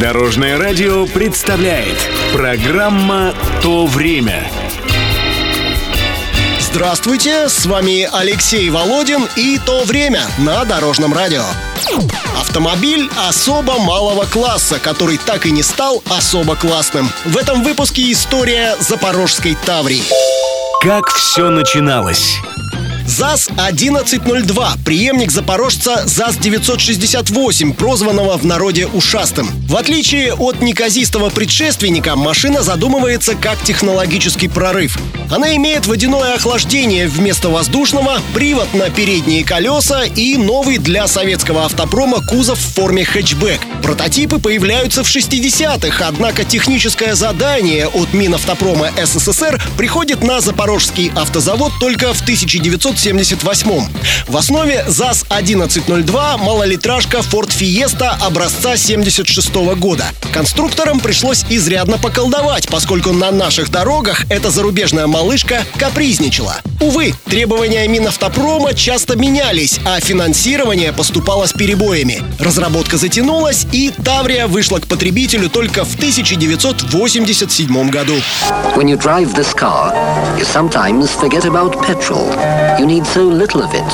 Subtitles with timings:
[0.00, 1.98] Дорожное радио представляет
[2.32, 4.50] Программа «То время»
[6.58, 11.44] Здравствуйте, с вами Алексей Володин и «То время» на Дорожном радио.
[12.40, 17.10] Автомобиль особо малого класса, который так и не стал особо классным.
[17.26, 20.04] В этом выпуске история Запорожской Таврии.
[20.82, 22.38] Как все начиналось?
[23.10, 29.50] ЗАЗ-1102, преемник запорожца ЗАЗ-968, прозванного в народе ушастым.
[29.66, 34.96] В отличие от неказистого предшественника, машина задумывается как технологический прорыв.
[35.28, 42.24] Она имеет водяное охлаждение вместо воздушного, привод на передние колеса и новый для советского автопрома
[42.24, 43.60] кузов в форме хэтчбэк.
[43.82, 52.14] Прототипы появляются в 60-х, однако техническое задание от Минавтопрома СССР приходит на Запорожский автозавод только
[52.14, 52.24] в
[53.00, 53.88] 1978
[54.28, 60.04] В основе ЗАЗ-1102 малолитражка Ford Fiesta образца 76 года.
[60.32, 66.56] Конструкторам пришлось изрядно поколдовать, поскольку на наших дорогах эта зарубежная малышка капризничала.
[66.80, 72.22] Увы, требования Минавтопрома часто менялись, а финансирование поступало с перебоями.
[72.38, 78.14] Разработка затянулась, и Таврия вышла к потребителю только в 1987 году.
[78.76, 79.34] When you drive
[82.90, 83.90] need so little of it.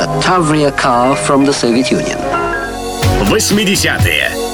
[0.00, 2.18] The Tavria car from the Soviet Union.
[3.32, 4.46] 80-е.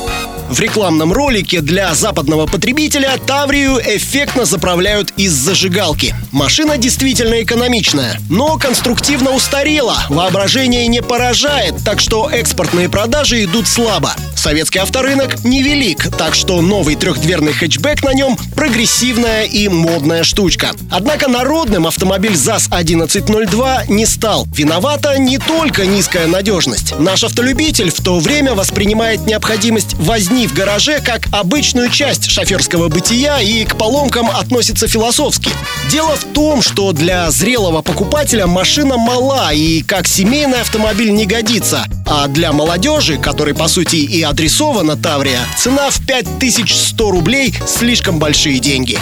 [0.53, 6.15] В рекламном ролике для западного потребителя Таврию эффектно заправляют из зажигалки.
[6.31, 14.13] Машина действительно экономичная, но конструктивно устарела, воображение не поражает, так что экспортные продажи идут слабо.
[14.37, 20.71] Советский авторынок невелик, так что новый трехдверный хэтчбэк на нем прогрессивная и модная штучка.
[20.89, 24.47] Однако народным автомобиль ЗАЗ-1102 не стал.
[24.55, 26.97] Виновата не только низкая надежность.
[26.97, 33.41] Наш автолюбитель в то время воспринимает необходимость возни в гараже как обычную часть шоферского бытия
[33.41, 35.51] и к поломкам относится философски.
[35.91, 41.85] Дело в том, что для зрелого покупателя машина мала и как семейный автомобиль не годится.
[42.07, 48.52] А для молодежи, которой по сути и адресована Таврия, цена в 5100 рублей слишком большие
[48.59, 48.99] деньги.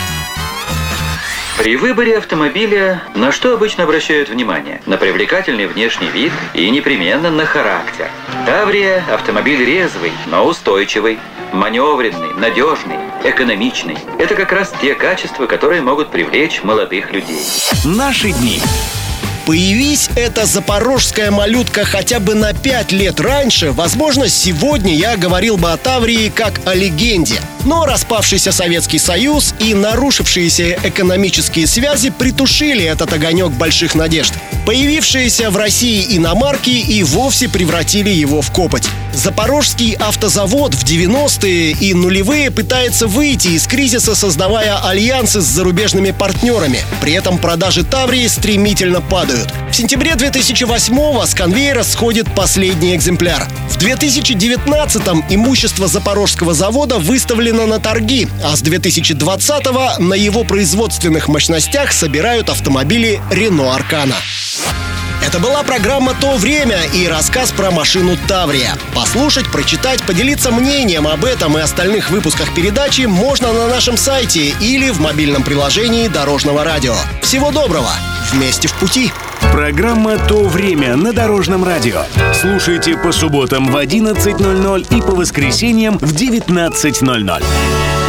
[1.60, 4.80] При выборе автомобиля на что обычно обращают внимание?
[4.86, 8.08] На привлекательный внешний вид и непременно на характер.
[8.46, 11.18] Таврия– автомобиль резвый, но устойчивый,
[11.52, 13.98] маневренный, надежный, экономичный.
[14.18, 17.42] Это как раз те качества, которые могут привлечь молодых людей.
[17.84, 18.62] Наши дни.
[19.46, 25.72] Появись эта запорожская малютка хотя бы на пять лет раньше, возможно, сегодня я говорил бы
[25.72, 27.40] о Таврии как о легенде.
[27.64, 34.32] Но распавшийся Советский Союз и нарушившиеся экономические связи притушили этот огонек больших надежд.
[34.66, 38.88] Появившиеся в России иномарки и вовсе превратили его в копоть.
[39.12, 46.80] Запорожский автозавод в 90-е и нулевые пытается выйти из кризиса, создавая альянсы с зарубежными партнерами.
[47.00, 49.52] При этом продажи Таврии стремительно падают.
[49.70, 53.48] В сентябре 2008-го с конвейера сходит последний экземпляр.
[53.68, 56.98] В 2019-м имущество Запорожского завода
[57.50, 64.14] выставлено на торги, а с 2020-го на его производственных мощностях собирают автомобили Renault Аркана.
[65.24, 68.76] Это была программа «То время» и рассказ про машину Таврия.
[68.94, 74.90] Послушать, прочитать, поделиться мнением об этом и остальных выпусках передачи можно на нашем сайте или
[74.90, 76.94] в мобильном приложении Дорожного радио.
[77.22, 77.90] Всего доброго!
[78.32, 79.12] Вместе в пути!
[79.52, 82.02] Программа «То время» на Дорожном радио.
[82.32, 87.99] Слушайте по субботам в 11.00 и по воскресеньям в 19.00.